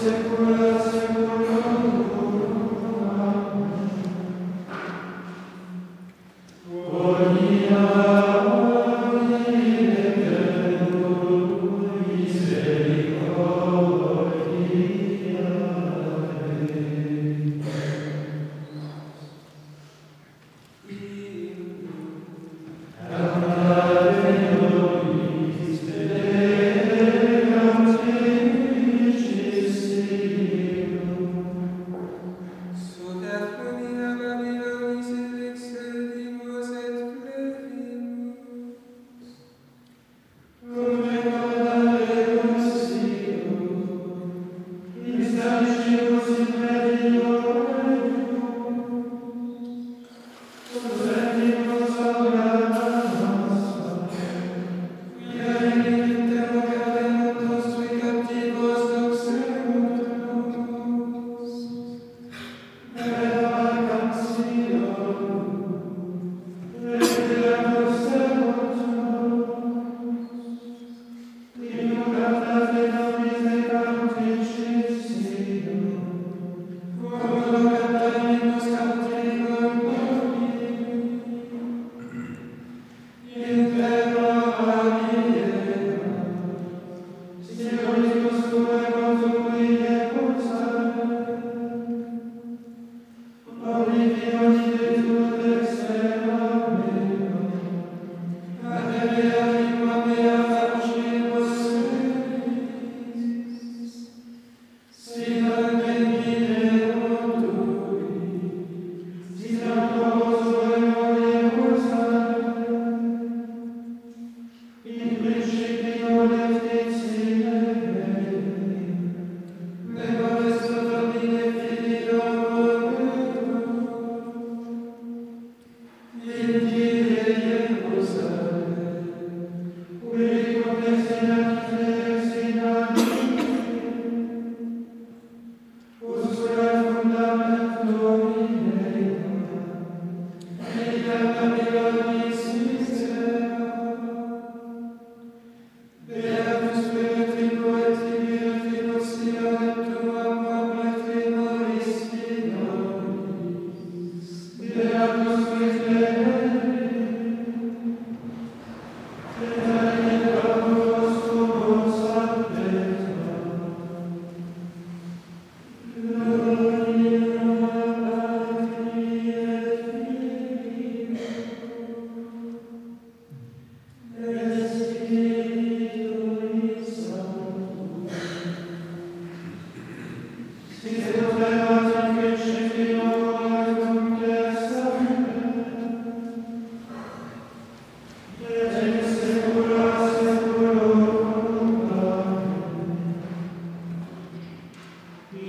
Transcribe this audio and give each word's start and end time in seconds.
Temporary. 0.00 0.87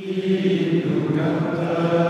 Gata. 0.10 2.09